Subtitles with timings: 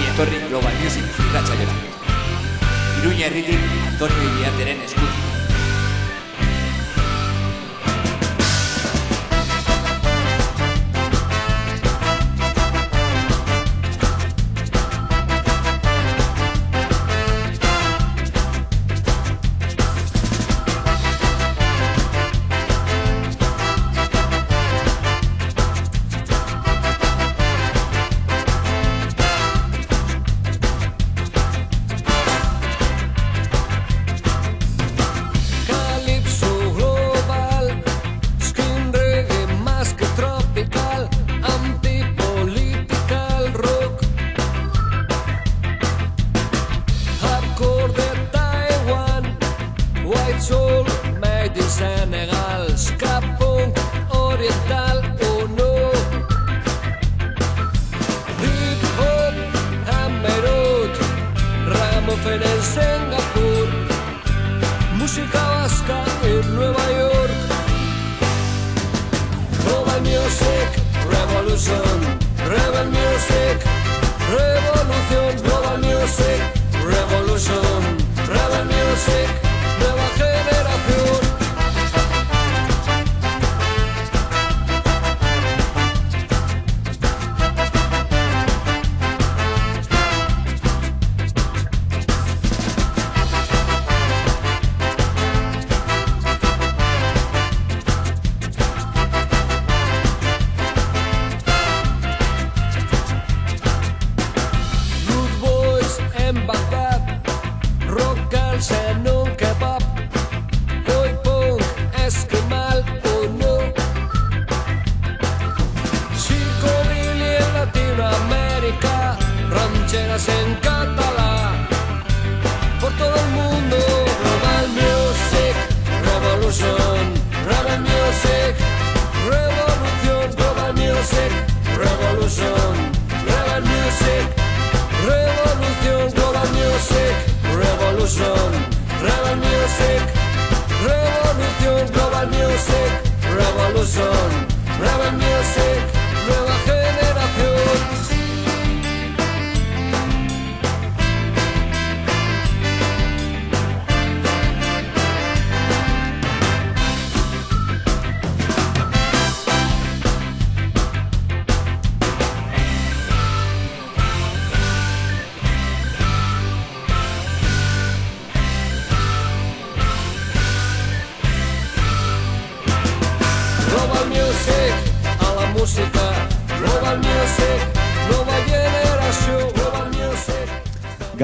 [0.00, 1.74] Ongi etorri Global Music irratsaioa.
[3.02, 3.60] Iruña herritik
[3.92, 5.19] Antonio Iriarteren eskutik.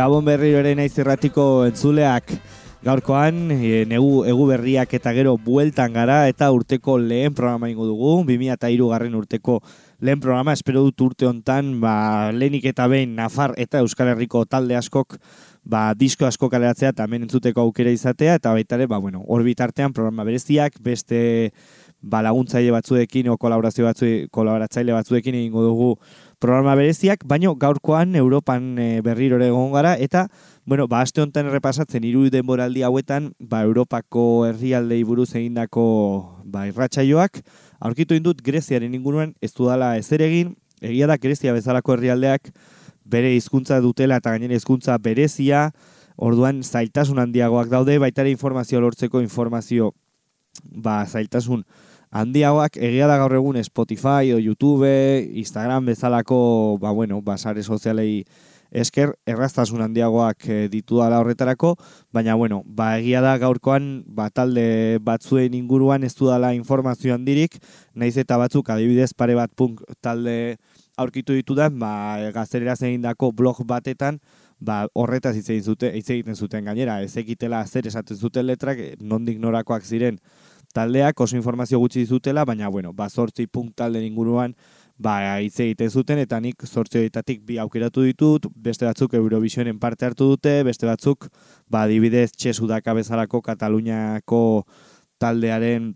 [0.07, 2.29] Gabon berriro ere naiz erratiko entzuleak.
[2.87, 8.13] Gaurkoan e, negu, egu berriak eta gero bueltan gara eta urteko lehen programa ingo dugu,
[8.29, 9.57] 2003 garren urteko
[9.99, 14.79] lehen programa, espero dut urte hontan ba, lehenik eta behin Nafar eta Euskal Herriko talde
[14.79, 15.19] askok
[15.67, 19.43] ba, disko asko kaleratzea eta hemen entzuteko aukera izatea eta baita ere, ba, bueno, hor
[19.43, 21.51] bitartean programa bereziak, beste
[21.99, 25.91] ba, laguntzaile batzuekin o kolaborazio batzu, kolaboratzaile batzuekin egingo dugu
[26.39, 30.27] programa bereziak, baino gaurkoan Europan e, berriro ere egon gara eta
[30.67, 35.87] bueno, ba aste honetan errepasatzen hiru denboraldi hauetan, ba Europako herrialdei buruz egindako
[36.45, 37.41] ba irratsaioak
[37.81, 42.53] aurkitu indut Greziaren inguruan ez dudala ezer egin, egia da Grezia bezalako herrialdeak
[43.05, 45.71] bere hizkuntza dutela eta gainera hizkuntza berezia,
[46.17, 49.93] orduan zailtasun handiagoak daude, baita ere informazio lortzeko informazio
[50.65, 51.65] ba zailtasun
[52.11, 54.89] handiagoak egia da gaur egun Spotify o YouTube,
[55.35, 58.25] Instagram bezalako, ba bueno, ba sare sozialei
[58.71, 61.77] esker erraztasun handiagoak e, ditu dala horretarako,
[62.13, 67.59] baina bueno, ba egia da gaurkoan ba talde batzuen inguruan ez dudala informazio handirik,
[67.95, 70.57] naiz eta batzuk adibidez pare bat punk talde
[70.97, 74.21] aurkitu ditudan, ba gaztereraz egindako blog batetan
[74.59, 78.95] ba, horretaz hitz zute, hitz egiten zuten gainera, ez ekitela zer esaten zuten letrak, eh,
[79.01, 80.19] nondik norakoak ziren
[80.77, 84.55] taldeak oso informazio gutxi dizutela, baina bueno, ba zortzi punk talde inguruan
[84.99, 90.07] ba hitz egiten zuten eta nik zortzi horietatik bi aukeratu ditut, beste batzuk Eurovisionen parte
[90.09, 91.29] hartu dute, beste batzuk
[91.69, 94.65] ba adibidez Txesudaka bezalako Kataluniako
[95.21, 95.95] taldearen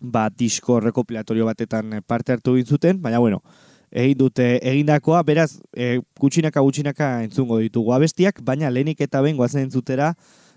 [0.00, 3.42] ba disko rekopilatorio batetan parte hartu egin baina bueno,
[3.90, 9.68] egin dute egindakoa, beraz, e, gutxinaka gutxinaka entzungo ditugu abestiak, baina lehenik eta behin goazen
[9.68, 10.14] entzutera,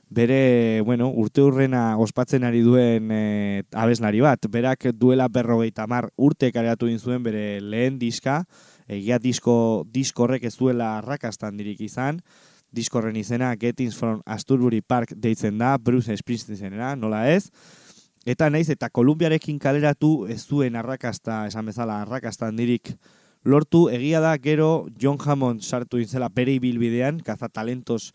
[0.10, 4.46] bere, bueno, urte urrena ospatzen ari duen e, abeslari bat.
[4.52, 8.44] Berak duela berrogeita mar urte kareatu zuen bere lehen diska,
[8.88, 12.22] egia disko, diskorrek ez duela arrakastan dirik izan,
[12.72, 17.50] diskorren izena Gettings from Asturbury Park deitzen da, Bruce Springsteenera, nola ez,
[18.26, 22.96] eta naiz eta Kolumbiarekin kaleratu ez zuen arrakasta, esan bezala, arrakastan dirik
[23.46, 28.12] lortu, egia da gero John Hammond sartu inzela bere ibilbidean, kaza talentos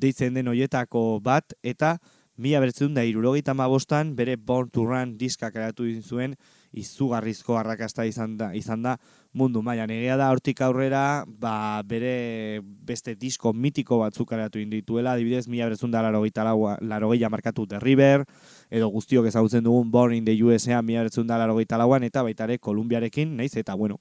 [0.00, 1.98] deitzen den hoietako bat, eta
[2.36, 6.34] mila bertzen da irurogeita bostan bere Born to Run diska karatu zuen
[6.72, 8.96] izugarrizko arrakasta izan da, izan da
[9.32, 9.90] mundu mailan.
[9.90, 15.90] Egia da hortik aurrera ba, bere beste disko mitiko batzuk karatu indituela adibidez mila bertzen
[15.90, 18.24] da larogeita markatu The River
[18.70, 22.58] edo guztiok ezagutzen dugun Born in the USA mila bertzen da larogeita lauan eta baitare
[22.58, 24.00] Kolumbiarekin naiz eta bueno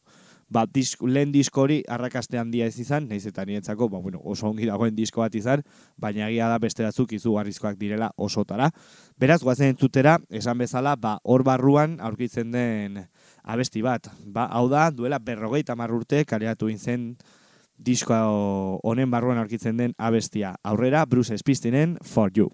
[0.54, 4.48] ba, disk, lehen disko hori arrakaste handia ez izan, nahiz eta niretzako, ba, bueno, oso
[4.52, 5.64] ongi dagoen disko bat izan,
[5.98, 8.70] baina egia da beste datzuk izugarrizkoak direla osotara.
[9.20, 13.02] Beraz, guazen entzutera, esan bezala, ba, hor barruan aurkitzen den
[13.44, 14.12] abesti bat.
[14.26, 17.14] Ba, hau da, duela berrogeita marrurte, kareatu intzen
[17.84, 18.16] disko
[18.86, 20.56] honen barruan aurkitzen den abestia.
[20.64, 22.52] Aurrera, Bruce Spistinen, For You.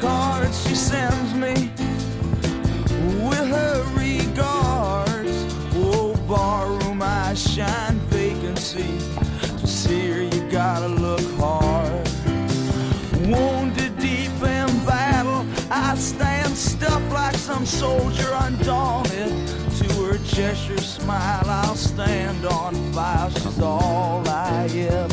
[0.00, 1.52] Cards she sends me
[3.28, 5.36] with her regards.
[5.74, 8.98] Oh, barroom, I shine vacancy.
[9.58, 12.08] To see her, you gotta look hard.
[13.28, 19.28] Wounded deep in battle, I stand stuffed like some soldier undaunted.
[19.80, 23.30] To her gesture, smile, I'll stand on fire.
[23.30, 25.09] She's all I ever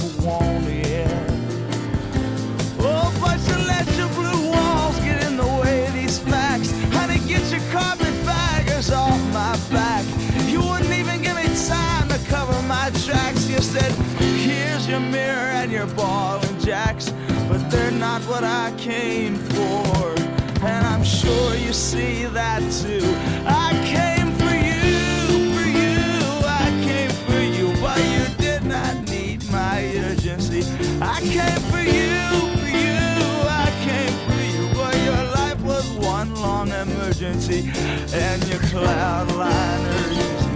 [13.67, 17.11] said, here's your mirror and your ball and jacks.
[17.49, 20.15] But they're not what I came for.
[20.63, 23.05] And I'm sure you see that too.
[23.45, 25.99] I came for you, for you.
[26.63, 29.79] I came for you, but you did not need my
[30.09, 30.63] urgency.
[31.01, 32.23] I came for you,
[32.61, 33.03] for you.
[33.63, 35.85] I came for you, but your life was
[36.15, 37.69] one long emergency.
[38.13, 40.46] And your cloud liner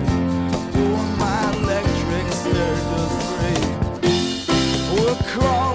[5.33, 5.70] across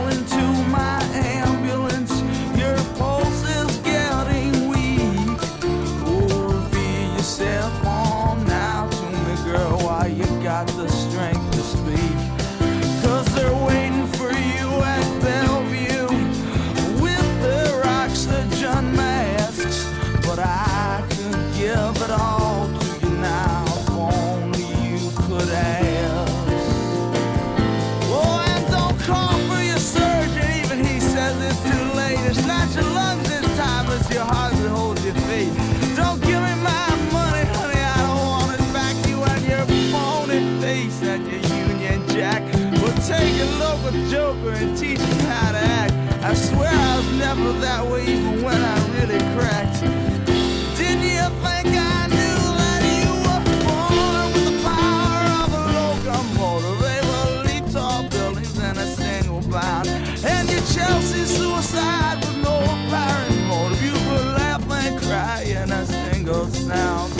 [66.26, 67.12] single sound.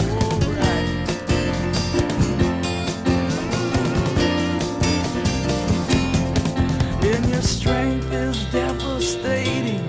[7.04, 9.88] And your strength is devastating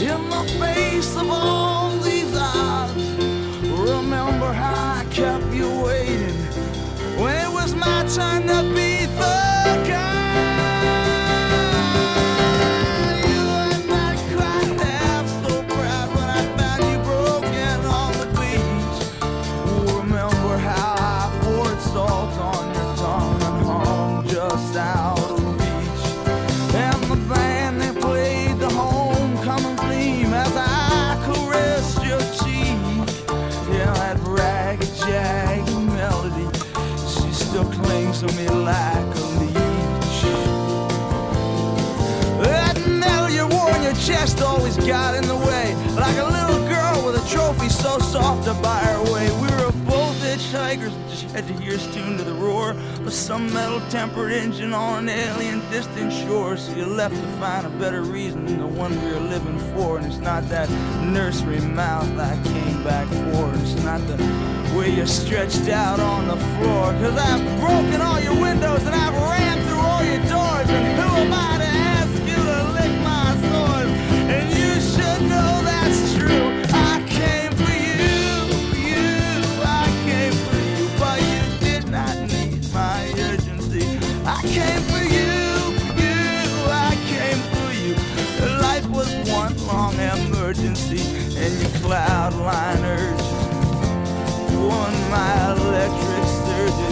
[0.00, 2.94] in the face of all these odds.
[3.62, 6.34] Remember how I kept you waiting
[7.20, 8.87] when it was my turn to be
[44.88, 45.74] got in the way.
[45.96, 49.30] Like a little girl with a trophy so soft to buy her way.
[49.32, 53.52] We were both hitchhikers, just had to hear us tuned to the roar of some
[53.52, 56.56] metal tempered engine on an alien distant shore.
[56.56, 59.98] So you left to find a better reason than the one we were living for.
[59.98, 60.70] And it's not that
[61.04, 63.52] nursery mouth I came back for.
[63.60, 64.16] It's not the
[64.74, 66.92] way you're stretched out on the floor.
[67.02, 71.07] Cause I've broken all your windows and I've ran through all your doors and
[92.30, 93.22] cloud liners.
[94.52, 96.88] One mile electric Street.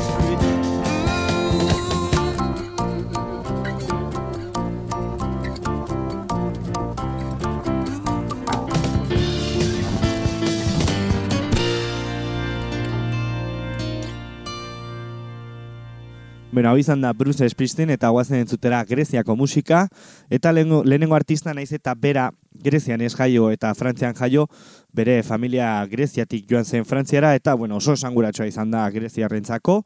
[16.52, 19.88] Bueno, hau izan da Bruce Springsteen eta guazen entzutera Greziako musika,
[20.31, 22.31] eta lehenengo, lehenengo artista naiz eta bera
[22.63, 24.47] Grezian ez jaio eta Frantzian jaio,
[24.93, 29.83] bere familia Greziatik joan zen Frantziara, eta bueno, oso esanguratsua izan da Greziarrentzako,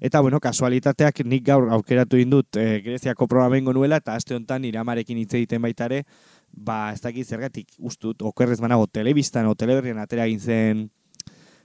[0.00, 5.18] eta bueno, kasualitateak nik gaur aukeratu indut e, Greziako programengo nuela, eta aste honetan iramarekin
[5.18, 6.02] hitz egiten baitare,
[6.52, 10.90] ba ez dakit zergatik ustut, okerrez manago telebistan o teleberrian atera zen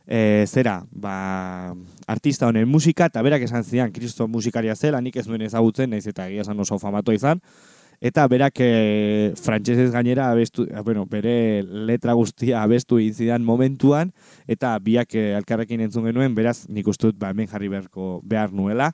[0.08, 1.76] e, zera, ba,
[2.08, 6.08] artista honen musika, eta berak esan zidan, kristo musikaria zela, nik ez nuen ezagutzen, naiz
[6.08, 7.44] eta egia esan oso famato izan,
[8.02, 14.14] eta berak e, frantsesez gainera abestu, eh, bueno, bere letra guztia abestu egin zidan momentuan,
[14.48, 18.54] eta biak e, alkarrekin entzun genuen, beraz nik uste dut ba, hemen jarri beharko behar
[18.54, 18.92] nuela.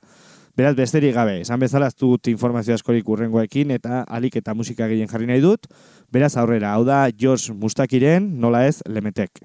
[0.54, 5.10] Beraz, besterik gabe, esan bezala ez dut informazio askorik urrengoekin, eta alik eta musika gehien
[5.10, 5.66] jarri nahi dut,
[6.14, 9.42] beraz aurrera, hau da George Mustakiren, nola ez, lemetek.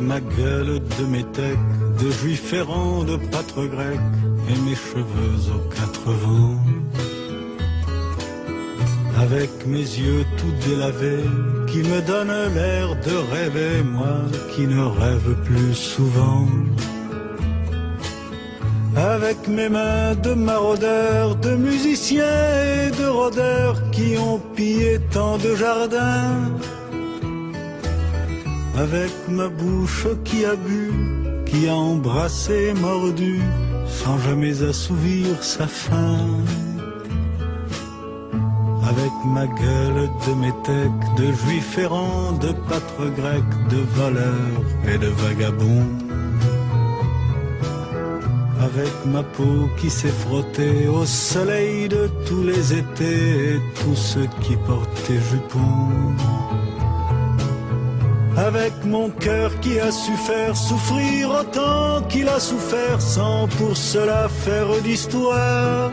[0.00, 1.58] Ma gueule de métèque,
[2.00, 4.00] de juif errant, de pâtre grec,
[4.48, 6.60] et mes cheveux aux quatre vents.
[9.18, 11.24] Avec mes yeux tout délavés,
[11.66, 14.18] qui me donnent l'air de rêver, moi
[14.54, 16.46] qui ne rêve plus souvent.
[18.96, 25.54] Avec mes mains de maraudeurs, de musiciens et de rôdeurs qui ont pillé tant de
[25.54, 26.50] jardins.
[28.78, 30.92] Avec ma bouche qui a bu,
[31.46, 33.40] qui a embrassé, mordu,
[33.86, 36.18] sans jamais assouvir sa faim.
[38.86, 45.08] Avec ma gueule de métèque, de juif errant, de pâtre grec, de voleur et de
[45.08, 45.86] vagabond.
[48.60, 54.28] Avec ma peau qui s'est frottée au soleil de tous les étés et tous ceux
[54.42, 56.65] qui portaient jupons.
[58.36, 64.28] Avec mon cœur qui a su faire souffrir autant qu'il a souffert sans pour cela
[64.28, 65.90] faire d'histoire.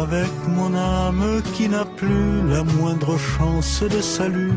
[0.00, 4.54] Avec mon âme qui n'a plus la moindre chance de salut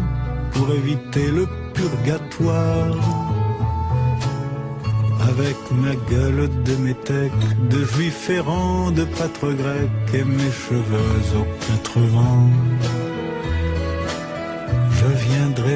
[0.51, 2.95] pour éviter le purgatoire.
[5.29, 7.31] Avec ma gueule de métèque,
[7.71, 13.04] de juif errant, de pâtre grec et mes cheveux aux quatre vents.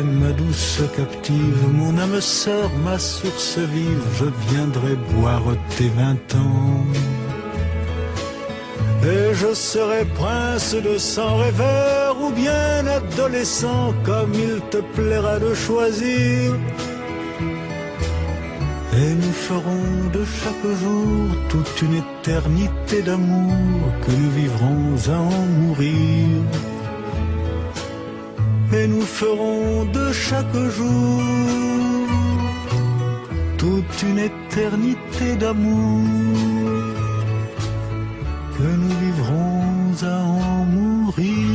[0.04, 5.44] Ma douce captive, mon âme sœur, ma source vive, je viendrai boire
[5.78, 6.86] tes vingt ans.
[9.04, 15.54] Et je serai prince de sang rêveur ou bien adolescent, comme il te plaira de
[15.54, 16.54] choisir.
[18.94, 25.46] Et nous ferons de chaque jour toute une éternité d'amour que nous vivrons à en
[25.60, 26.44] mourir
[28.74, 31.22] et nous ferons de chaque jour
[33.58, 36.08] toute une éternité d'amour
[38.58, 41.49] que nous vivrons à en mourir.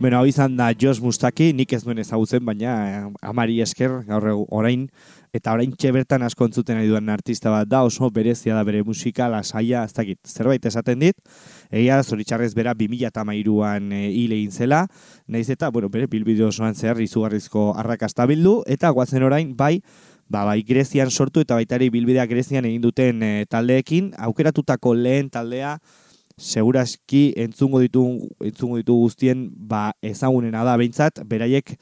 [0.00, 4.28] Bueno, hau izan da Josh Mustaki, nik ez duen ezagutzen, baina eh, amari esker, gaur
[4.54, 4.84] orain,
[5.34, 9.26] eta orain bertan asko entzuten nahi duen artista bat da, oso berezia da bere musika,
[9.28, 11.16] lasaia, ez dakit, zerbait esaten dit,
[11.72, 14.86] egia zoritxarrez bera 2008an e, egin zela,
[15.26, 19.80] nahiz eta, bueno, bere bilbide osoan zehar izugarrizko arrakasta bildu, eta guazen orain, bai,
[20.28, 25.28] ba, bai Grezian sortu eta baita ere bilbidea Grezian egin duten e, taldeekin, aukeratutako lehen
[25.28, 25.80] taldea,
[26.38, 28.04] segurazki entzungo ditu,
[28.40, 30.76] entzungo ditu guztien ba, ezagunena da.
[30.78, 31.74] Behintzat, beraiek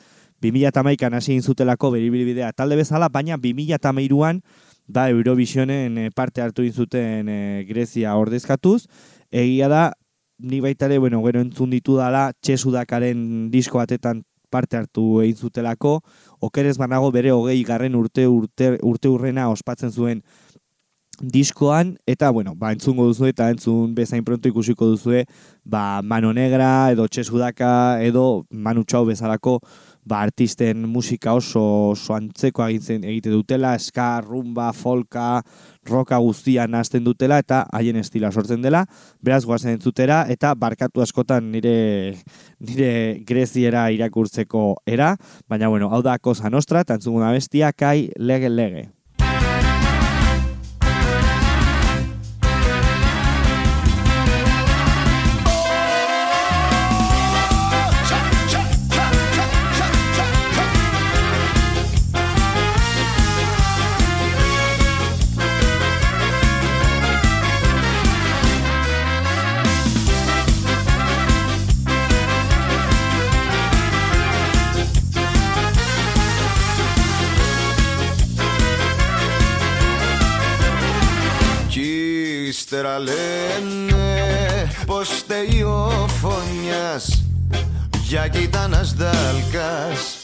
[0.42, 4.40] 2008an hasi egin zutelako beribilbidea talde bezala, baina 2008an
[4.86, 8.86] da Eurovisionen eh, parte hartu egin zuten eh, Grezia ordezkatuz,
[9.30, 9.92] egia da,
[10.38, 16.00] ni baita bueno, gero entzun ditu dala, txesudakaren disko batetan parte hartu egin zutelako,
[16.40, 20.22] okerez banago bere hogei garren urte, urte, urte urrena ospatzen zuen
[21.20, 25.25] diskoan, eta, bueno, ba, entzungo duzu eta entzun bezain pronto ikusiko duzue,
[25.64, 29.58] ba, Mano Negra, edo Txesudaka, edo Manu Txau bezalako,
[30.06, 35.42] ba, artisten musika oso, oso antzeko egiten egite dutela, ska, rumba, folka,
[35.87, 38.85] roka guztia nazten dutela eta haien estila sortzen dela,
[39.23, 42.16] beraz guazen entzutera eta barkatu askotan nire,
[42.61, 42.90] nire
[43.26, 45.16] greziera irakurtzeko era,
[45.49, 48.87] baina bueno, hau da Cosa Nostra, eta entzuguna bestia, kai lege lege.
[88.30, 90.16] Για κοίτα να σδάλκας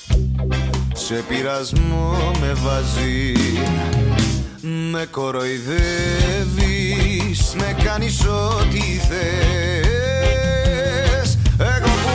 [0.93, 3.33] Σε πειρασμό με βάζει
[4.91, 9.39] Με κοροϊδεύεις Με κάνεις ό,τι θες.
[11.59, 12.15] Εγώ που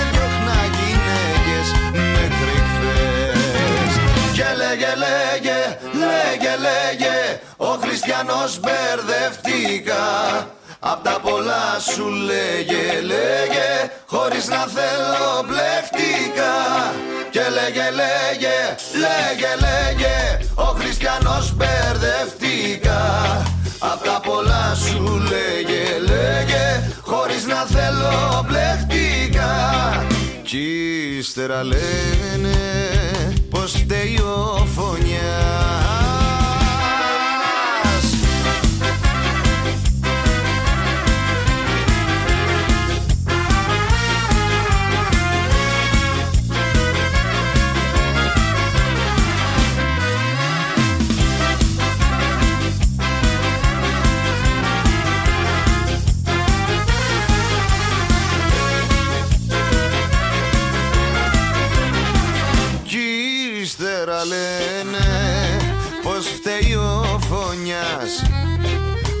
[0.00, 3.92] έδιωχνα γυναίκες μέχρι χθες
[4.32, 5.60] Και λέγε, λέγε,
[5.92, 7.18] λέγε, λέγε
[7.56, 10.04] Ο χριστιανός μπερδευτήκα
[10.92, 13.70] Απ' τα πολλά σου λέγε, λέγε
[14.06, 16.54] Χωρίς να θέλω μπλεχτήκα
[17.30, 18.58] Και λέγε, λέγε,
[19.04, 23.00] λέγε, λέγε Ο χριστιανός μπερδευτήκα
[23.78, 29.50] Απ' τα πολλά σου λέγε, λέγε Χωρίς να θέλω μπλεχτήκα
[30.42, 32.56] Κι ύστερα λένε
[33.50, 36.05] πως φταίει ο φωνιάς
[66.46, 68.22] φταίει ο φωνιάς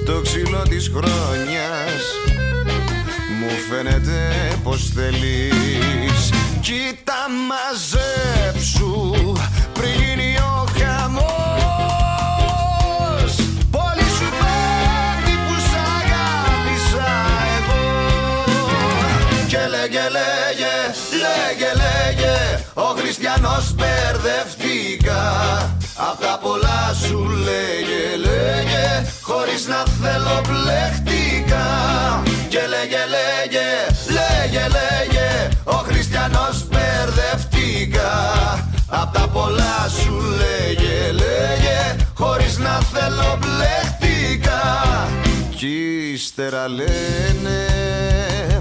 [0.04, 2.02] Το ξύλο της χρόνιας.
[3.40, 4.18] Μου φαίνεται
[4.62, 9.22] πως θέλεις Κοίτα μαζέψου
[9.72, 11.26] πριν γίνει ο χαμός.
[13.70, 17.10] Πολύ σου πέφτει που σ' αγάπησα
[17.56, 17.84] εγώ.
[19.46, 20.74] Και λέγε, λέγε,
[21.22, 22.36] λέγε, λέγε
[22.74, 25.22] Ο χριστιανός μπερδευτήκα
[25.98, 31.66] Απ' τα πολλά σου λέγε, λέγε Χωρίς να θέλω μπλεχτήκα
[32.48, 33.68] Και λέγε, λέγε,
[34.16, 38.12] λέγε, λέγε Ο χριστιανός μπερδευτήκα
[38.88, 44.60] Απ' τα πολλά σου λέγε, λέγε Χωρίς να θέλω μπλεχτήκα
[45.56, 47.66] Κι ύστερα λένε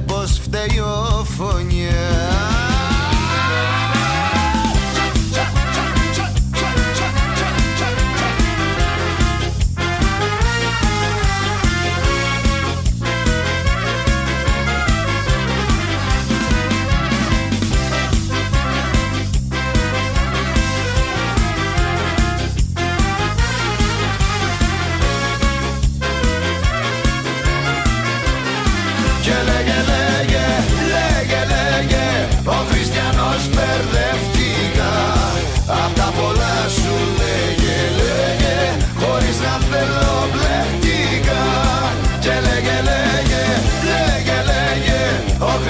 [0.05, 2.74] πως φταίει ο φωνιάς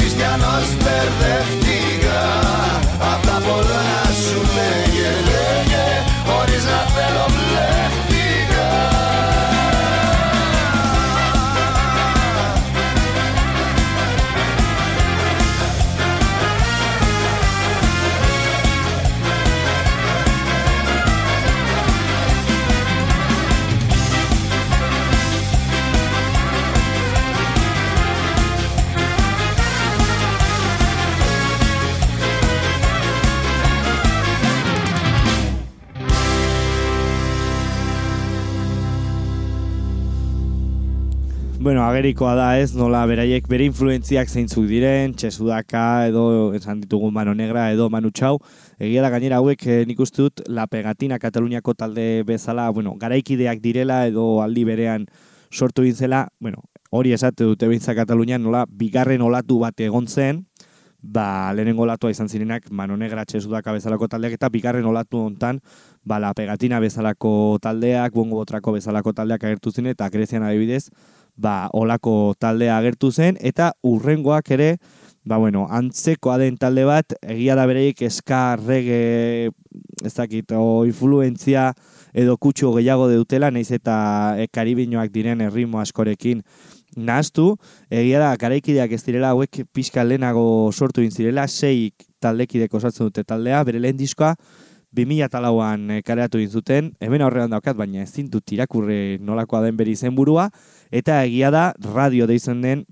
[0.06, 1.45] cristianos perdemos.
[41.96, 46.26] Agerikoa da ez, nola beraiek bere influentziak zeintzuk diren, Txesudaka edo
[46.58, 48.34] esan ditugun Mano Negra edo Manu Txau,
[48.84, 53.64] egia da gainera hauek eh, nik uste dut La Pegatina Kataluniako talde bezala, bueno, garaikideak
[53.64, 55.08] direla edo aldi berean
[55.48, 60.44] sortu egin zela, bueno, hori esate dute behintza Katalunian nola bigarren olatu bat egon zen,
[61.00, 65.62] ba, lehenengo olatua izan zirenak Mano Negra Txesudaka bezalako taldeak eta bigarren olatu hontan
[66.04, 70.90] ba, La Pegatina bezalako taldeak, Bongo Botrako bezalako taldeak agertu ziren eta Grezian adibidez
[71.36, 74.78] ba, olako taldea agertu zen eta urrengoak ere
[75.26, 79.50] ba, bueno, antzekoa den talde bat egia da bereik eska rege
[80.06, 81.72] ez dakit, o influentzia
[82.14, 86.44] edo kutsu gehiago deutela, naiz eta e, karibinoak diren erritmo askorekin
[86.96, 87.56] nahaztu,
[87.90, 91.92] egia da garaikideak ez direla hauek pixka lehenago sortu egin zirela, sei
[92.24, 94.36] taldekidek osatzen dute taldea, bere lehen diskoa
[94.96, 99.96] 2008an eh, kareatu egin zuten, hemen aurrean daukat, baina ez dut irakurre nolakoa den beri
[99.96, 100.50] zenburua,
[100.92, 102.86] eta egia da radio deizen den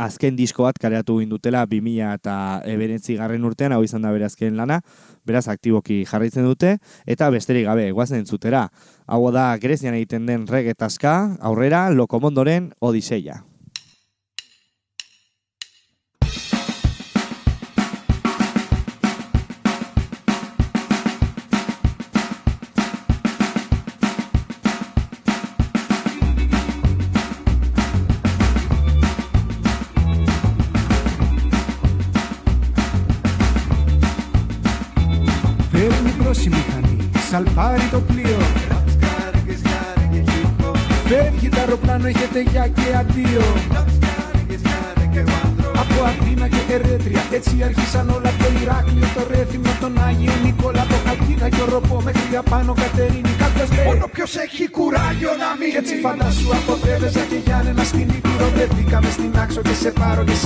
[0.00, 2.36] azken disko bat kareatu egin dutela 2000 eta
[2.70, 4.80] eberentzi garren urtean, hau izan da bere azken lana,
[5.26, 8.68] beraz aktiboki jarraitzen dute, eta besterik gabe, guazen zutera.
[9.06, 13.42] Hau da Grezian egiten den regetazka, aurrera, lokomondoren odiseia.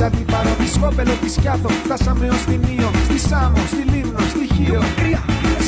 [0.07, 1.69] αντίπαρο, τη σκόπελο, της σκιάθο.
[1.85, 4.83] Φτάσαμε ως την Ήο, στη Σάμο, στη Λίμνο, στη Χίο.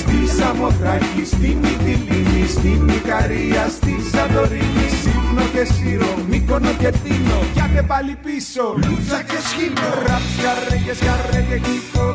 [0.01, 4.87] Στη Σαμοθράκη, στην Μυτιλίνη, στην μυκαρία, στη Σαντορίνη.
[5.03, 7.39] Σύμνο και Σύρο, Μύκονο και Τίνο.
[7.55, 9.87] Κι άντε πάλι πίσω, Λούτσα και Σχήνο.
[10.07, 12.07] Ράψκα ρε και σκαρέ και γλυκό.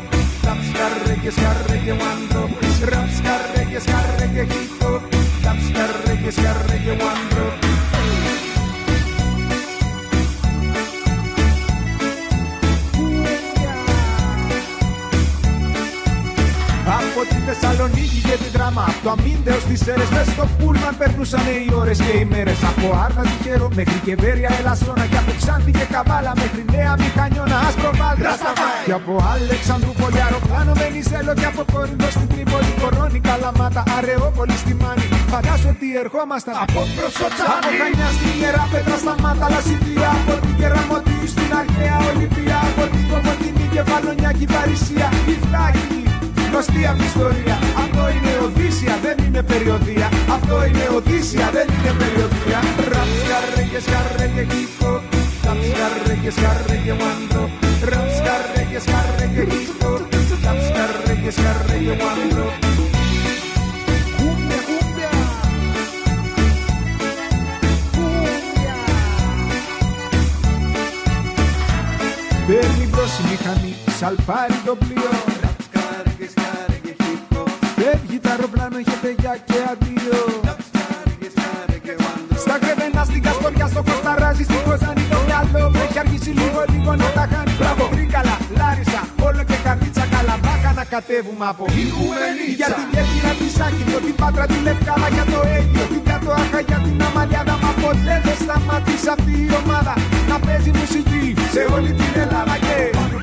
[0.46, 2.42] Ράψκα ρε και σκαρέ και μάντο.
[2.90, 3.34] Ράψκα
[3.70, 4.92] και σκαρέ και γλυκό.
[5.44, 7.65] Ράψκα ρε και σκαρέ και μάντο.
[17.48, 21.98] Θεσσαλονίκη και την Τράμα Από το Αμύντεο στις Σέρες Μες στο Πούλμαν περνούσαν οι ώρες
[22.04, 22.58] και οι μέρες.
[22.70, 27.56] Από Άρτα τυχερό μέχρι και Βέρεια Ελασσόνα Και από Ξάνθη και Καβάλα μέχρι Νέα Μηχανιώνα
[27.66, 28.32] Άσπρο Βάλτρα
[28.86, 34.74] Και από Αλεξανδρού πολύ αεροπλάνο Βενιζέλο Και από Κόρινθο στην Τρίπολη Κορώνη Καλαμάτα Αρεόπολη στη
[34.82, 35.06] Μάνη.
[35.32, 40.54] Φαντάσου ότι ερχόμασταν Από Προσοτσάνη Από Χανιά στην Ιερά Πέτρα στα Μάτα Λασιτία Από την
[40.58, 46.05] Κεραμωτή στην Αρχαία Ολυμπία Από την Κομωτινή και Βαλονιάκη Παρισία Η Φλάκη
[46.48, 47.56] γνωστή απ' ιστορία.
[47.84, 50.06] Αυτό είναι Οδύσσια, δεν είναι περιοδία.
[50.36, 52.58] Αυτό είναι Οδύσσια, δεν είναι περιοδία.
[52.92, 54.90] Ραμσκαρέγγε, σκαρέγγε, χύπο.
[55.46, 57.42] Ραμσκαρέγγε, σκαρέγγε, μάντο.
[57.90, 59.90] Ραμσκαρέγγε, σκαρέγγε, χύπο.
[60.44, 62.46] Ραμσκαρέγγε, σκαρέγγε, μάντο.
[72.46, 75.35] Παίρνει μπρος η μηχανή, σαλπάρει το πλοίο
[78.36, 80.20] αεροπλάνο, έχετε για και αντίο
[82.44, 85.64] Στα κρεβένα, στην Καστοριά, στο Κοσταράζι Στην Κοζάνη το μυαλό.
[85.72, 87.52] Μου έχει αργήσει λίγο λίγο να τα χάνει.
[87.60, 91.64] Μπράβο, Τρίκαλα, Λάρισα, όλο και καρδίτσα Καλαμπάκα να κατέβουμε από
[92.60, 96.78] Για την Κέρκυρα, τη Σάκη, την Πάτρα, τη Λευκάδα Για το Αίγυο, την Κατοάχα, για
[96.84, 99.94] την Αμαλιάδα Μα ποτέ δεν σταματήσει αυτή η ομάδα.
[100.30, 103.15] Να παίζει μουσική σε όλη την Ελλάδα yeah.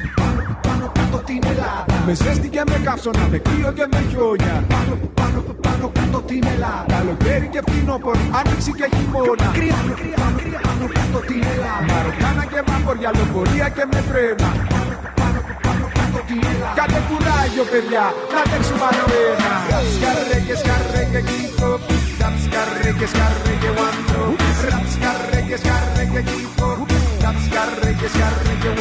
[1.13, 1.93] Πάνω κάτω την Ελλάδα.
[2.05, 4.55] Με ζέστη και με κάψωνα, με κρύο και με χιόνια.
[4.73, 6.85] Πάνω πάνω πάνω κάτω την Ελλάδα.
[6.95, 9.47] Καλοκαίρι και φθινόπωρο, άνοιξη και χειμώνα.
[9.57, 11.85] Κρύα, κρύα, κρύα, πάνω κάτω την Ελλάδα.
[11.89, 14.49] Μαροκάνα και βάμπορια, λεωφορεία και με τρένα.
[14.73, 16.77] Πάνω πάνω πάνω κάτω την Ελλάδα.
[16.79, 21.71] Κάντε κουράγιο παιδιά, να τρέξουμε άλλο ένα Ραψ, καρέγες, καρέγε, κύκο
[22.21, 24.23] Ραψ, καρέγες, καρέγε, βάντρο
[24.69, 26.69] Ραψ, καρέγες, καρέγε, κύκο
[27.23, 28.71] Ραψ, καρέγες, καρέγε,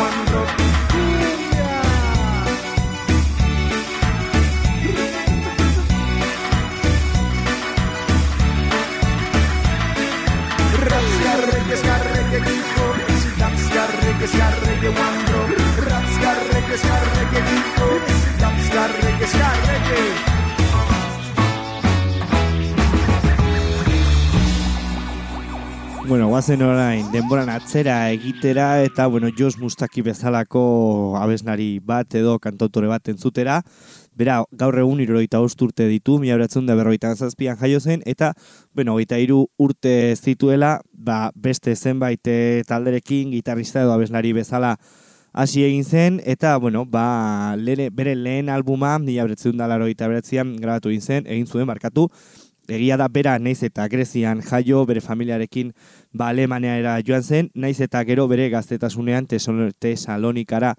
[14.33, 17.87] Raps, carregue, carregue, equipo.
[18.41, 20.03] Raps, carregue, carregue.
[26.09, 32.89] Bueno, guazen orain, denboran atzera egitera eta, bueno, Jos Mustaki bezalako abesnari bat edo kantautore
[32.91, 33.63] bat entzutera.
[34.15, 38.35] Bera, gaur egun iroita urte ditu, mila beratzen da berroita zazpian jaio zen, eta,
[38.75, 44.77] bueno, hogeita hiru urte zituela, ba, beste zenbait eh, talderekin, gitarrista edo abeslari bezala
[45.33, 50.09] hasi egin zen, eta, bueno, ba, lere, bere lehen albuma, mila beretzen da laro eta
[50.13, 52.11] beretzean, grabatu egin zen, egin zuen, barkatu,
[52.69, 55.73] egia da bera naiz eta Grezian jaio bere familiarekin
[56.13, 60.77] ba Alemaniara joan zen, naiz eta gero bere gaztetasunean Tesalonikara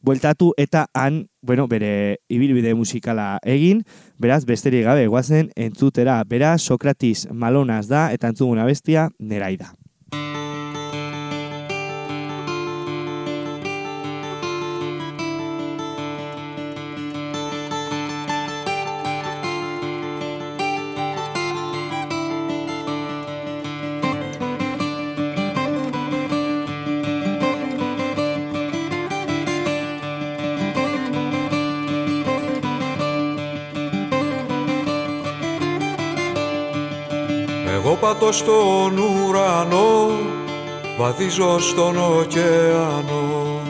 [0.00, 3.84] bueltatu eta han, bueno, bere ibilbide musikala egin,
[4.18, 9.74] beraz besterik gabe guazen entzutera, bera Sokratis Malonas da eta entzuguna bestia neraida.
[37.74, 40.10] Εγώ πατώ στον ουρανό,
[40.98, 43.60] βαδίζω στον ωκεανό.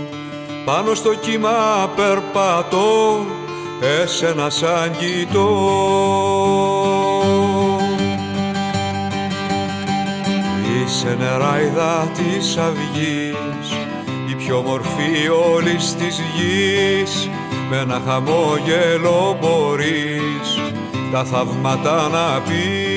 [0.64, 3.20] Πάνω στο κύμα περπατώ,
[4.02, 5.48] εσένα σαν κοιτώ.
[10.84, 13.76] Είσαι νεράιδα της αυγής,
[14.30, 17.28] η πιο μορφή όλης της γης.
[17.70, 20.60] Με ένα χαμόγελο μπορείς
[21.12, 22.89] τα θαύματα να πεις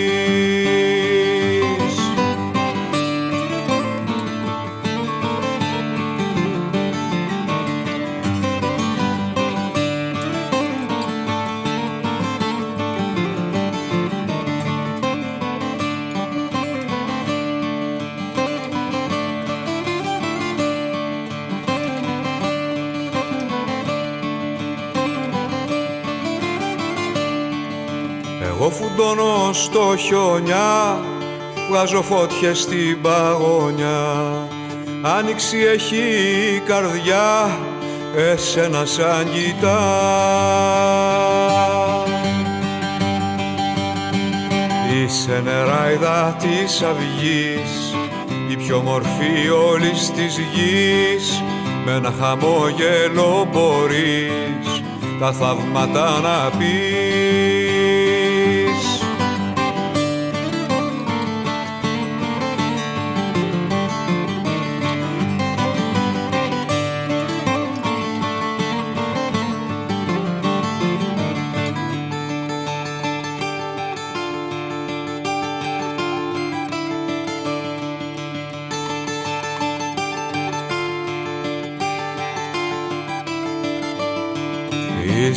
[29.74, 31.00] στο χιόνια,
[31.70, 34.48] βγάζω φώτιες στην παγωνιά.
[35.02, 36.04] Άνοιξη έχει
[36.56, 37.58] η καρδιά,
[38.16, 39.80] εσένα σαν κοιτά.
[44.94, 47.96] Είσαι νεράιδα της αυγής,
[48.50, 51.44] η πιο μορφή όλης της γης.
[51.86, 54.82] Με ένα χαμόγελο μπορείς
[55.20, 56.93] τα θαύματα να πεις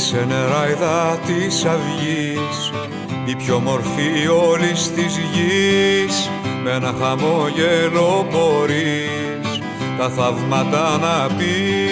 [0.07, 2.73] Είσαι νεράιδα της αυγής
[3.25, 6.31] η πιο μορφή όλης της γης
[6.65, 9.61] με ένα χαμόγελο μπορείς
[9.99, 11.86] τα θαύματα να πεις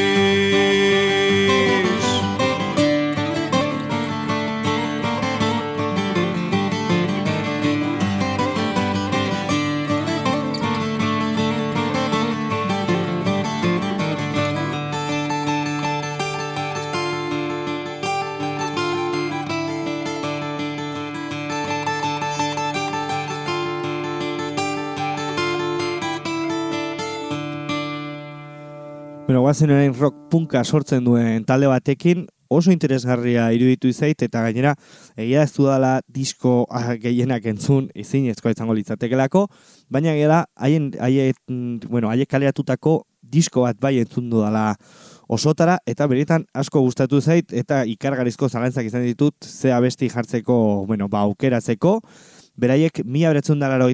[29.62, 34.72] Orain rock punka sortzen duen talde batekin, oso interesgarria iruditu izait, eta gainera,
[35.14, 39.46] egia ez dudala disko ah, gehienak entzun, ezin ezkoa izango litzatekelako,
[39.94, 44.74] baina da, haien, haien, mm, bueno, haiek kaleratutako disko bat bai entzun dudala
[45.28, 51.08] osotara, eta beretan asko gustatu zait, eta ikargarizko zalantzak izan ditut, ze abesti jartzeko, bueno,
[51.08, 52.00] ba, aukeratzeko,
[52.54, 53.88] Beraiek mila beretzen da laro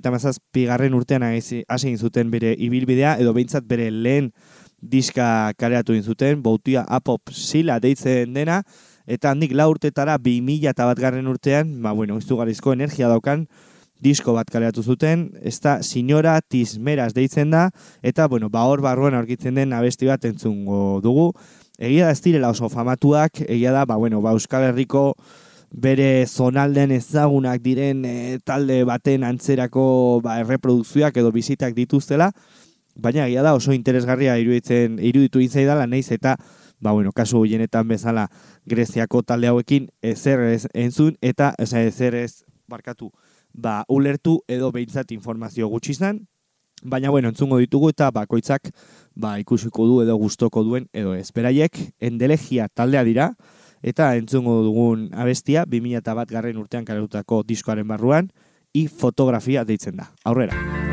[0.53, 4.33] pigarren urtean hasi zuten bere ibilbidea, edo behintzat bere lehen
[4.81, 8.63] diska kaleratu egin zuten, bautia apop sila deitzen dena,
[9.07, 13.47] eta handik lau urtetara 2000 eta bat garren urtean, ba, bueno, izugarrizko energia daukan,
[14.01, 17.69] disko bat kaleratu zuten, ez da Signora Tismeras deitzen da,
[18.03, 21.31] eta, bueno, ba hor barruan aurkitzen den abesti bat entzungo dugu.
[21.81, 25.15] Egia da ez direla oso famatuak, egia da, ba, bueno, ba, Euskal Herriko
[25.71, 29.85] bere zonalden ezagunak diren e, talde baten antzerako
[30.25, 32.33] ba, erreprodukzioak edo bizitak dituztela,
[32.97, 36.37] baina egia da oso interesgarria iruditzen iruditu intzaidala naiz eta
[36.81, 38.29] ba bueno, kasu hoienetan bezala
[38.67, 43.11] Greziako talde hauekin ezer ez entzun eta osea ezer ez barkatu
[43.53, 46.27] ba ulertu edo behintzat informazio gutxi izan
[46.83, 48.71] baina bueno, entzungo ditugu eta bakoitzak
[49.15, 51.31] ba ikusiko du edo gustoko duen edo ez.
[51.33, 53.35] Beraiek endelegia taldea dira
[53.83, 58.31] eta entzungo dugun abestia 2001 bat garren urtean kalerutako diskoaren barruan
[58.73, 60.13] i fotografia deitzen da.
[60.25, 60.90] Aurrera.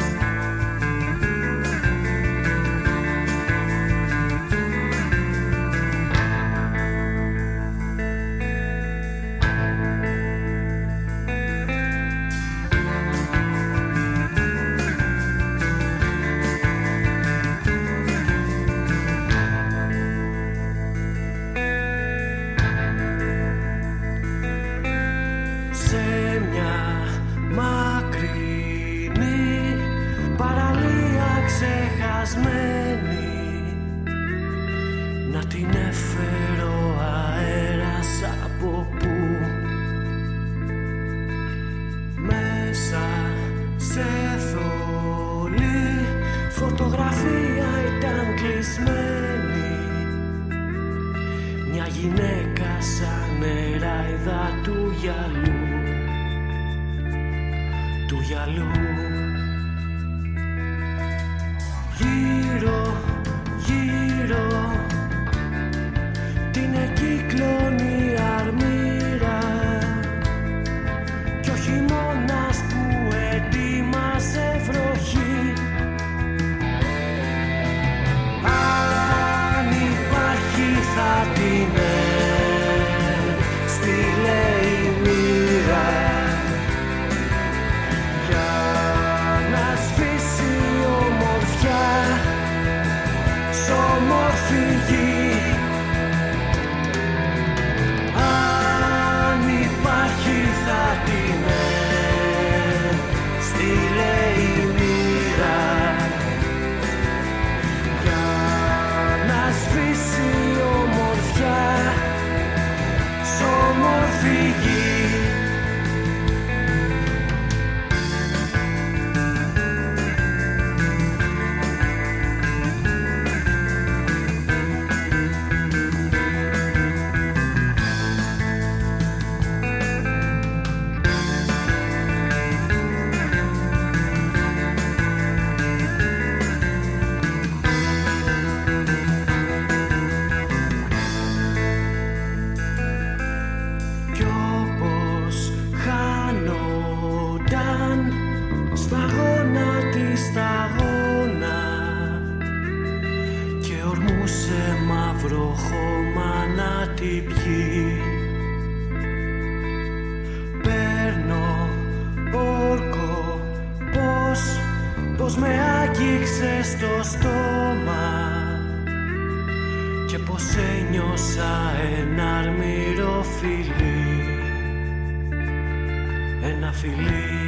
[176.67, 177.46] Ένα φιλί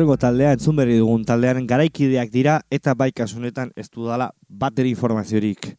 [0.00, 5.74] Urrengo taldea entzun berri dugun taldearen garaikideak dira eta bai kasunetan ez dudala bateri informaziorik.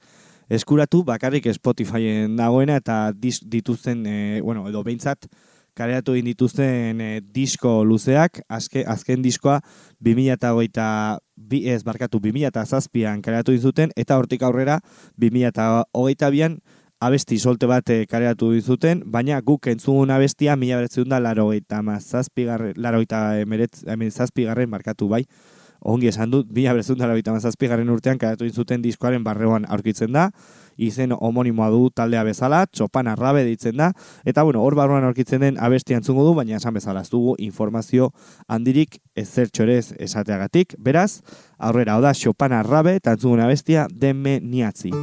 [0.46, 5.26] Eskuratu bakarrik Spotifyen dagoena eta dis, dituzten, e, bueno, edo behintzat,
[5.74, 9.58] kareatu egin dituzten e, disko luzeak, azke, azken diskoa
[10.06, 10.86] 2008
[11.34, 14.78] bi, ez barkatu 2007an kareatu egin zuten eta hortik aurrera
[15.18, 16.62] 2008an
[17.02, 21.82] abesti solte bat eh, kareatu dizuten, baina guk entzun abestia mila beretzen da laro eta
[21.82, 23.22] laro eta
[24.12, 25.26] zazpigarren markatu bai,
[25.82, 30.14] ongi esan dut, mila beretzen da laro eta mazazpigarren urtean kareatu dizuten diskoaren barreoan aurkitzen
[30.14, 30.30] da,
[30.78, 33.92] izen homonimoa du taldea bezala, txopan arrabe ditzen da,
[34.26, 38.12] eta bueno, hor barruan aurkitzen den abestia entzungo du, baina esan bezala ez dugu informazio
[38.48, 41.24] handirik ezertxorez esateagatik, beraz,
[41.58, 44.94] aurrera, oda, txopan arrabe, eta entzungun abestia, denme niatzi.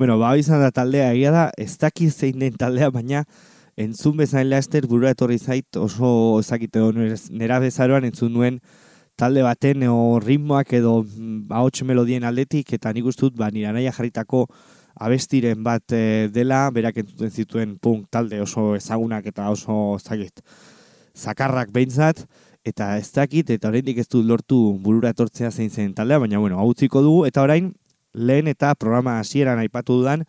[0.00, 3.18] Bueno, ba, izan da taldea egia da, ez dakit zein den taldea, baina
[3.76, 6.80] entzun bezain laster burura etorri zait oso ezakite
[7.42, 8.56] nera bezaroan entzun nuen
[9.20, 13.68] talde baten o ritmoak edo mm, ahots melodien aldetik eta nik uste dut ba nire
[13.68, 14.46] anaia jarritako
[14.96, 20.40] abestiren bat eh, dela, berak entzuten zituen punk talde oso ezagunak eta oso ezakit
[21.12, 22.24] zakarrak behintzat,
[22.64, 26.56] eta ez dakit, eta oraindik ez dut lortu burura etortzea zein zen taldea, baina bueno,
[26.56, 27.74] hau dugu, eta orain
[28.14, 30.24] lehen eta programa hasieran aipatu dudan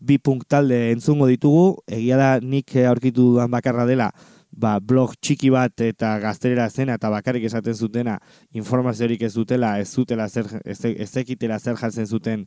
[0.00, 4.10] bi punk talde entzungo ditugu, egia da nik aurkitu dudan bakarra dela,
[4.50, 8.16] ba, blog txiki bat eta gaztelera zena eta bakarrik esaten zutena
[8.56, 12.46] informaziorik ez dutela, ez zutela zer, ez, ekitela zer jartzen zuten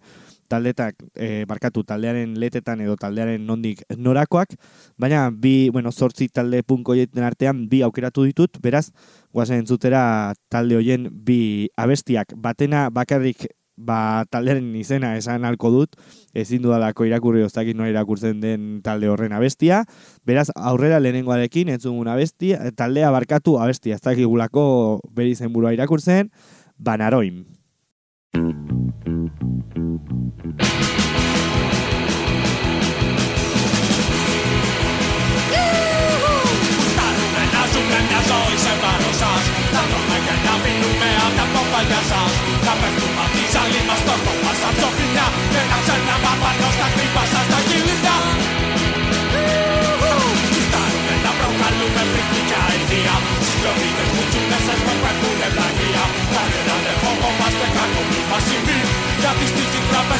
[0.51, 4.57] taldetak, e, barkatu taldearen letetan edo taldearen nondik norakoak,
[4.97, 6.93] baina bi, bueno, zortzi talde punko
[7.23, 8.89] artean bi aukeratu ditut, beraz,
[9.31, 13.47] guazen entzutera talde hoien bi abestiak, batena bakarrik
[13.77, 15.97] ba, taldearen izena esan halko dut,
[16.33, 19.83] ezin dudalako irakurri oztakit noa irakurtzen den talde horren abestia,
[20.25, 26.31] beraz, aurrera lehenengoarekin entzugun abestia, taldea barkatu abestia, ez dakigulako beri zenburua irakurtzen,
[26.77, 27.43] banaroim.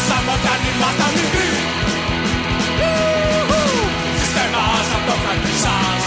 [0.08, 1.51] Σαν όταν ήμασταν μικροί
[4.18, 4.32] Στις
[4.89, 6.04] σαν το χαρτί σας.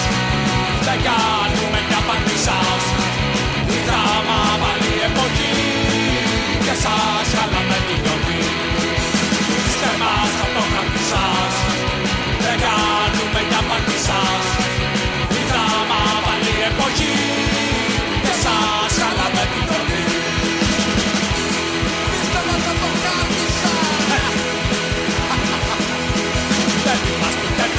[0.86, 1.75] Δεν κάνουμε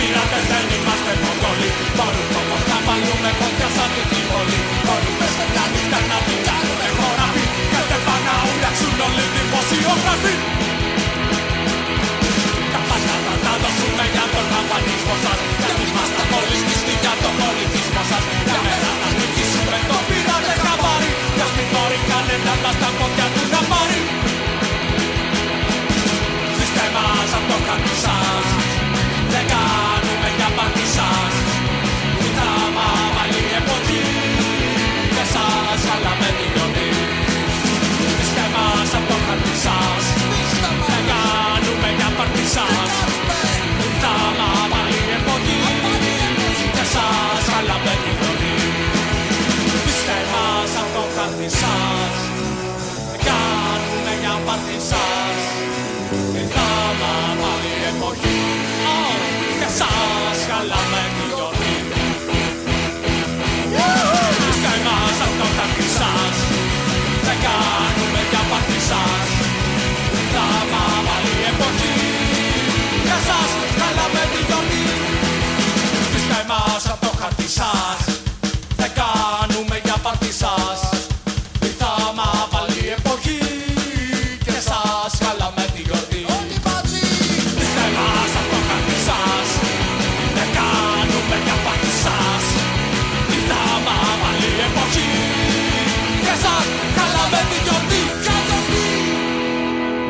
[0.08, 1.12] πειρατές δεν είμαστε
[1.95, 4.26] Μπορούμε όμως να βάλουμε κοντιά σαν τη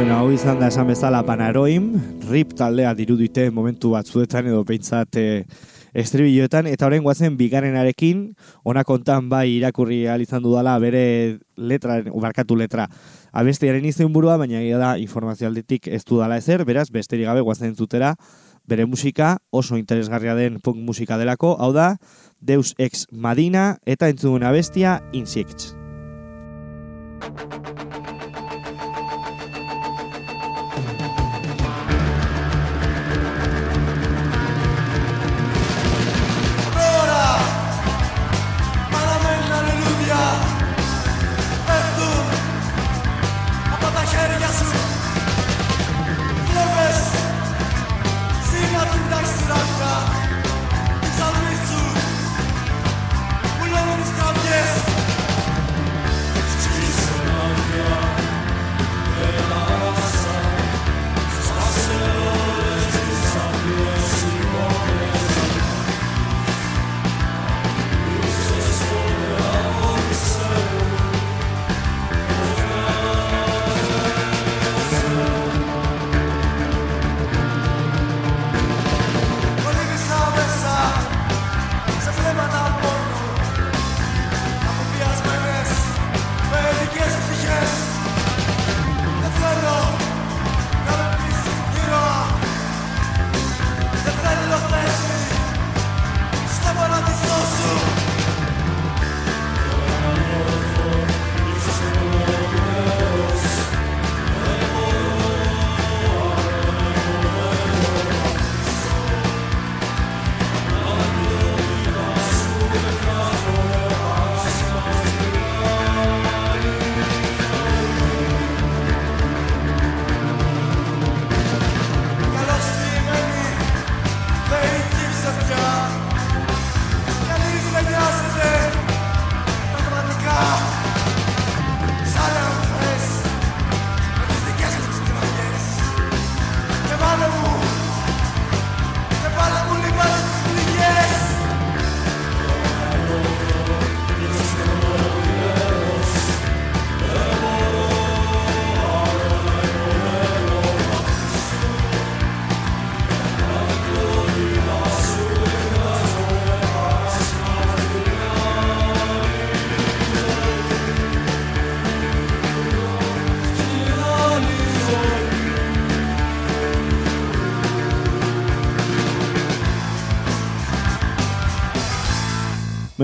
[0.07, 1.89] Bueno, hau izan da esan bezala Panaroim,
[2.29, 5.57] rip taldea dirudite momentu batzuetan edo peintzat e, eh,
[5.99, 8.21] estribiloetan, eta orain guazen bigarenarekin,
[8.63, 12.87] honakontan bai irakurri izan dudala bere letra, barkatu letra,
[13.33, 17.75] abestiaren izen burua, baina gira da informazio aldetik ez dudala ezer, beraz, besterik gabe guazen
[17.75, 18.15] zutera,
[18.63, 21.97] bere musika oso interesgarria den punk musika delako, hau da
[22.39, 25.75] Deus Ex Madina eta entzuguna bestia Insects.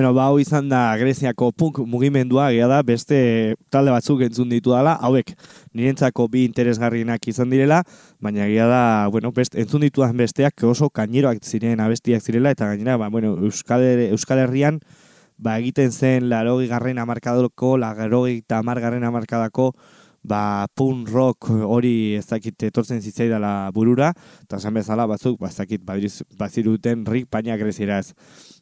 [0.04, 4.74] Bueno, ba, hau izan da Greziako punk mugimendua, gea da, beste talde batzuk entzun ditu
[4.74, 5.30] dala, hauek
[5.72, 7.78] nirentzako bi interesgarrienak izan direla,
[8.20, 8.82] baina gea da,
[9.16, 13.86] bueno, best, entzun ditudan besteak oso kaineroak ziren abestiak zirela, eta gainera, ba, bueno, Euskal,
[14.10, 14.82] Euskal Herrian,
[15.38, 19.70] ba, egiten zen larogi garren amarkadoko, larogi eta amargarren amarkadako,
[20.24, 24.14] ba, punk rock hori ez dakit etortzen zitzaidala burura,
[24.44, 28.14] eta esan bezala batzuk, ba, ez dakit badiriz- baziruten rik paina greziera ez.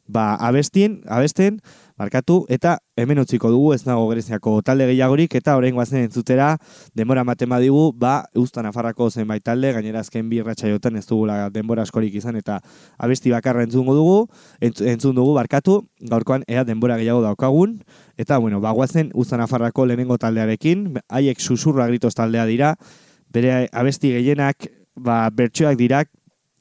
[0.08, 1.60] Ba, abestien, abesten,
[1.98, 6.56] markatu, eta hemen utziko dugu ez nago greziako talde gehiagorik, eta orain guazen entzutera,
[6.94, 11.86] denbora matema digu, ba, Eustan Nafarrako zenbait talde, gainera azken bi irratsaiotan ez dugula denbora
[11.86, 12.60] askorik izan, eta
[12.98, 14.16] abesti bakarra entzungo dugu,
[14.60, 17.80] entz, entzun dugu barkatu, gaurkoan ea denbora gehiago daukagun,
[18.16, 22.74] eta bueno, bagoazen Uzta Nafarrako lehenengo taldearekin, haiek susurra gritos taldea dira,
[23.32, 26.04] bere abesti gehienak, ba, bertsoak dira,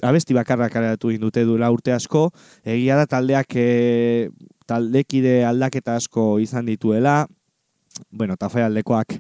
[0.01, 2.29] abesti bakarrak aratu dute duela urte asko,
[2.65, 4.29] egia da taldeak e,
[4.71, 7.25] taldekide aldaketa asko izan dituela,
[8.09, 9.19] bueno, tafai aldekoak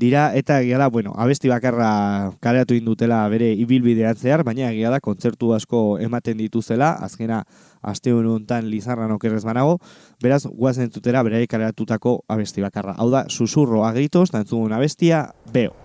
[0.00, 5.00] dira, eta egia da, bueno, abesti bakarra kareatu indutela bere ibilbidean zehar, baina egia da,
[5.04, 7.42] kontzertu asko ematen dituzela, azkena
[7.82, 9.76] aste honetan lizarran okerrez banago,
[10.24, 12.96] beraz, guazen entzutera beraiek kareatutako abesti bakarra.
[12.96, 15.76] Hau da, susurro agritos, da entzugun abestia, beo.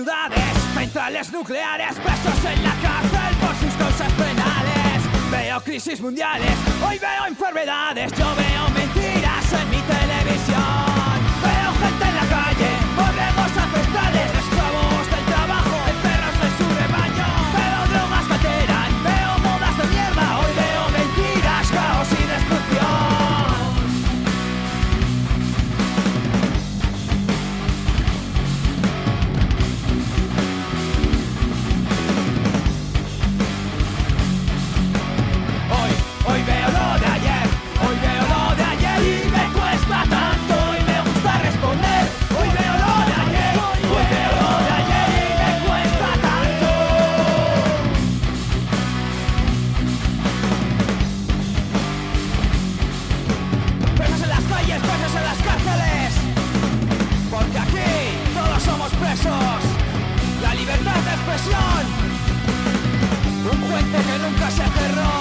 [0.00, 5.30] Ciudades, nucleares, presos en la cárcel por sus causas penales.
[5.30, 6.52] Veo crisis mundiales,
[6.88, 8.99] hoy veo enfermedades, yo veo mentiras
[55.30, 56.12] las cárceles,
[57.30, 57.92] porque aquí
[58.34, 59.60] todos somos presos.
[60.42, 61.82] La libertad de expresión,
[63.52, 65.14] un puente que nunca se cerró.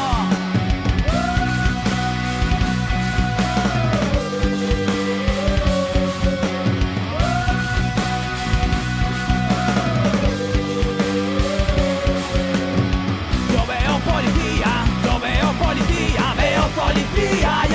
[13.53, 14.71] Yo veo policía,
[15.05, 17.68] yo veo policía, veo policía,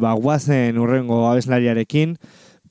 [0.00, 2.16] ba, guazen urrengo abeslariarekin,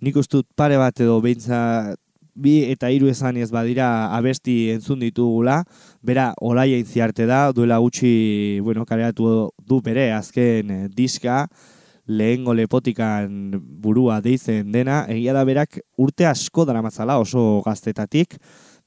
[0.01, 1.95] nik ustut pare bat edo beintza
[2.37, 5.63] bi eta hiru esan ez badira abesti entzun ditugula,
[6.05, 11.47] bera olaia intziarte da, duela gutxi, bueno, kareatu du bere azken eh, diska,
[12.07, 18.37] lehengo lepotikan burua deitzen dena, egia da berak urte asko dara matzala oso gaztetatik,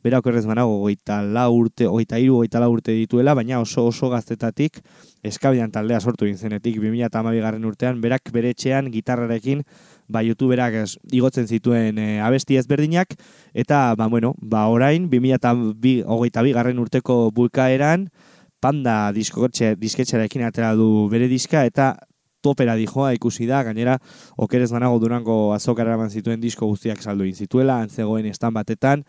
[0.05, 4.09] berak errez banago goita la urte, goita iru, goita la urte dituela, baina oso oso
[4.11, 4.81] gaztetatik
[5.23, 6.81] eskabian taldea sortu zenetik.
[6.81, 9.65] 2008 garren urtean, berak bere etxean gitarrarekin
[10.11, 10.75] ba, youtuberak
[11.13, 13.15] igotzen zituen e, abesti ezberdinak,
[13.55, 18.09] eta, ba, bueno, ba, orain, 2022 garren urteko bukaeran,
[18.61, 21.95] panda diskotxe, disketxearekin atera du bere diska, eta
[22.41, 23.99] topera dijoa ikusi da, gainera
[24.41, 29.05] okerez banago durango azokara eman zituen disko guztiak saldu zituela, antzegoen estan batetan,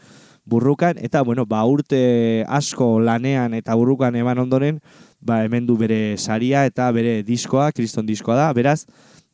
[0.46, 4.80] burrukan, eta bueno, ba, urte asko lanean eta burrukan eman ondoren,
[5.20, 8.86] ba, hemen du bere saria eta bere diskoa, kriston diskoa da, beraz,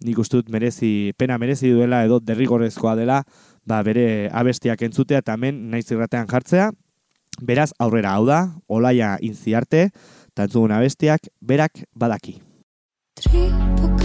[0.03, 3.23] nik ustut merezi, pena merezi duela edo derrigorrezkoa dela,
[3.65, 6.71] ba, bere abestiak entzutea eta hemen naiz irratean jartzea,
[7.41, 9.89] beraz aurrera hau da, olaia inziarte,
[10.33, 12.39] eta entzugun abestiak, berak badaki.
[13.17, 13.96] Tripo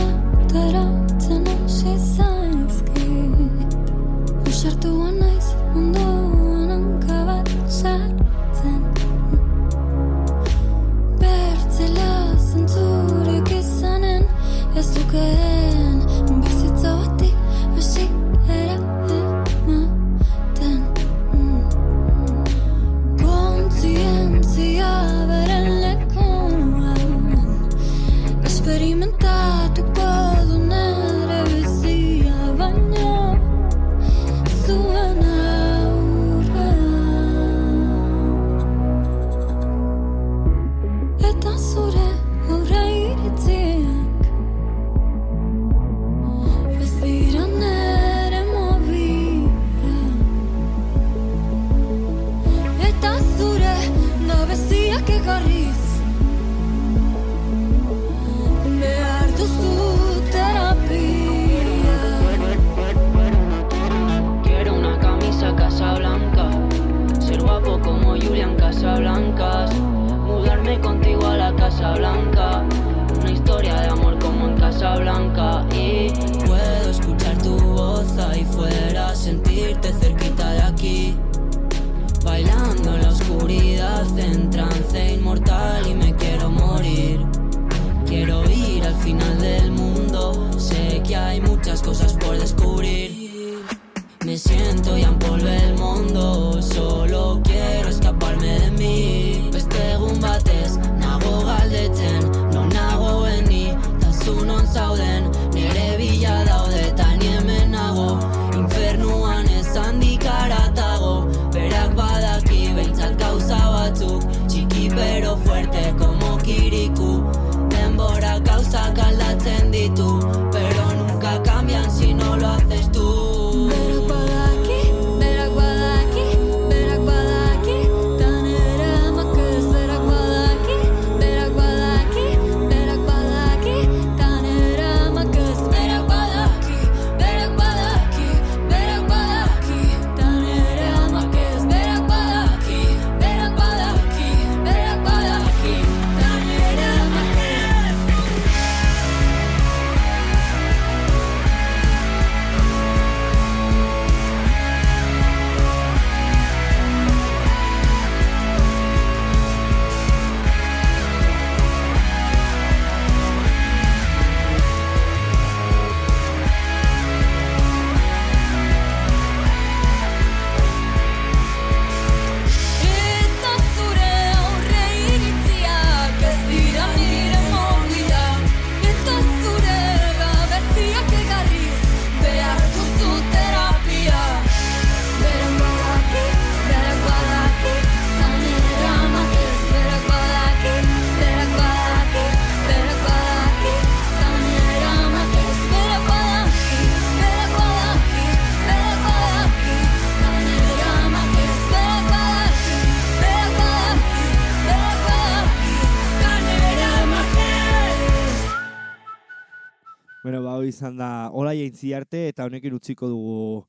[211.72, 213.64] aintzi arte eta honekin utziko dugu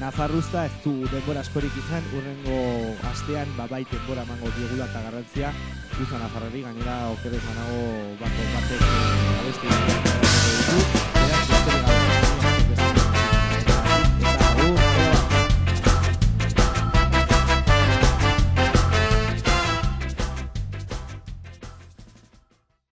[0.00, 2.58] Nafarruzta ez du denbora askorik izan, urrengo
[3.12, 5.54] astean babait denbora emango diogula eta garrantzia
[5.94, 7.80] Guzan Nafarrari gainera okerrez manago
[8.18, 8.82] bako batek
[9.38, 11.03] abesti